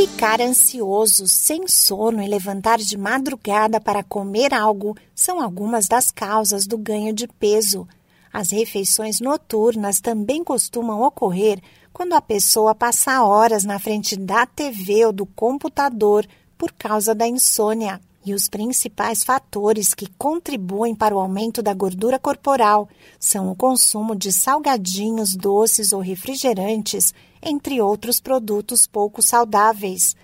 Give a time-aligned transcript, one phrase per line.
[0.00, 6.66] Ficar ansioso, sem sono e levantar de madrugada para comer algo são algumas das causas
[6.66, 7.86] do ganho de peso.
[8.32, 11.60] As refeições noturnas também costumam ocorrer
[11.92, 16.26] quando a pessoa passa horas na frente da TV ou do computador
[16.56, 18.00] por causa da insônia.
[18.24, 22.86] E os principais fatores que contribuem para o aumento da gordura corporal
[23.18, 30.14] são o consumo de salgadinhos, doces ou refrigerantes, entre outros produtos pouco saudáveis.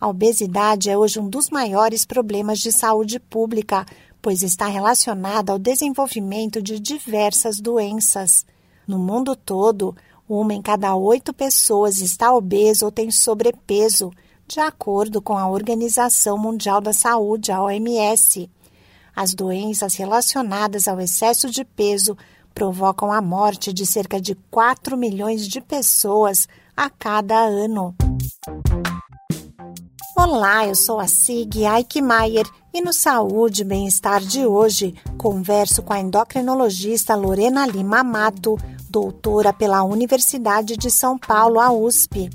[0.00, 3.84] A obesidade é hoje um dos maiores problemas de saúde pública,
[4.22, 8.46] pois está relacionada ao desenvolvimento de diversas doenças.
[8.86, 9.94] No mundo todo,
[10.28, 14.12] uma em cada oito pessoas está obesa ou tem sobrepeso
[14.50, 18.50] de acordo com a Organização Mundial da Saúde, a OMS.
[19.14, 22.18] As doenças relacionadas ao excesso de peso
[22.52, 27.94] provocam a morte de cerca de 4 milhões de pessoas a cada ano.
[30.16, 35.92] Olá, eu sou a Sig Eichmeier e no Saúde e Bem-Estar de hoje converso com
[35.92, 38.58] a endocrinologista Lorena Lima Mato,
[38.90, 42.28] doutora pela Universidade de São Paulo, a USP.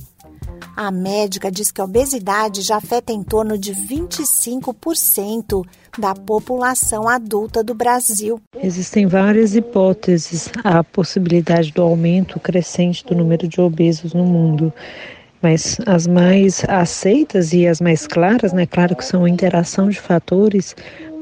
[0.75, 5.65] A médica diz que a obesidade já afeta em torno de 25%
[5.97, 8.41] da população adulta do Brasil.
[8.61, 14.73] Existem várias hipóteses à possibilidade do aumento crescente do número de obesos no mundo
[15.41, 18.65] mas as mais aceitas e as mais claras, né?
[18.65, 20.75] Claro que são a interação de fatores,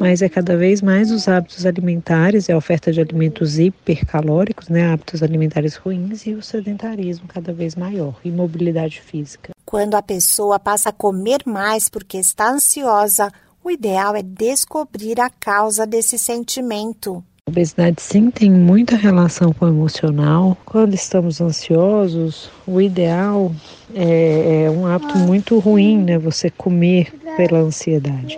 [0.03, 4.91] mas é cada vez mais os hábitos alimentares, é a oferta de alimentos hipercalóricos, né?
[4.91, 9.53] Hábitos alimentares ruins e o sedentarismo cada vez maior, e mobilidade física.
[9.65, 13.31] Quando a pessoa passa a comer mais porque está ansiosa,
[13.63, 17.23] o ideal é descobrir a causa desse sentimento.
[17.47, 20.57] A obesidade sim tem muita relação com o emocional.
[20.65, 23.53] Quando estamos ansiosos, o ideal
[23.95, 26.17] é, é um hábito muito ruim, né?
[26.17, 28.38] Você comer pela ansiedade.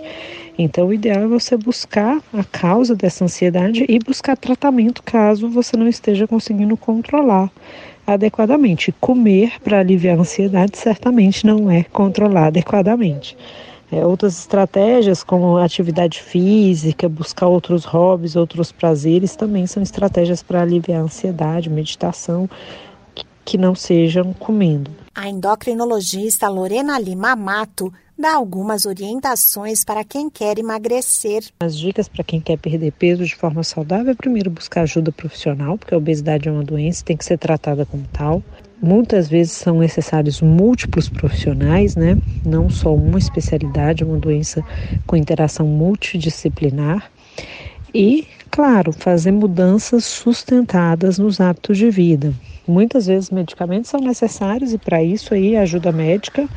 [0.58, 5.76] Então, o ideal é você buscar a causa dessa ansiedade e buscar tratamento caso você
[5.76, 7.50] não esteja conseguindo controlar
[8.06, 8.90] adequadamente.
[8.92, 13.36] Comer para aliviar a ansiedade certamente não é controlar adequadamente.
[13.92, 20.62] É, outras estratégias, como atividade física, buscar outros hobbies, outros prazeres, também são estratégias para
[20.62, 22.48] aliviar a ansiedade, meditação,
[23.44, 24.90] que não sejam comendo.
[25.18, 31.42] A endocrinologista Lorena Lima Mato dá algumas orientações para quem quer emagrecer.
[31.58, 35.78] As dicas para quem quer perder peso de forma saudável é primeiro buscar ajuda profissional,
[35.78, 38.42] porque a obesidade é uma doença, tem que ser tratada como tal.
[38.82, 42.18] Muitas vezes são necessários múltiplos profissionais, né?
[42.44, 44.62] Não só uma especialidade, uma doença
[45.06, 47.10] com interação multidisciplinar.
[47.94, 52.34] E, claro, fazer mudanças sustentadas nos hábitos de vida.
[52.66, 56.48] Muitas vezes medicamentos são necessários e para isso aí ajuda médica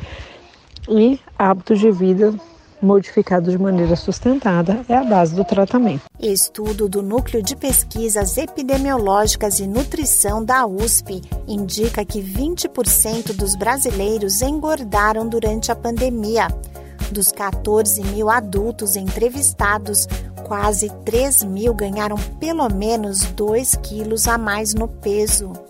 [0.88, 2.34] e hábitos de vida
[2.82, 6.04] modificado de maneira sustentada é a base do tratamento.
[6.18, 14.42] Estudo do Núcleo de Pesquisas Epidemiológicas e Nutrição da USP indica que 20% dos brasileiros
[14.42, 16.48] engordaram durante a pandemia.
[17.12, 20.06] Dos 14 mil adultos entrevistados,
[20.44, 25.69] quase 3 mil ganharam pelo menos 2 quilos a mais no peso.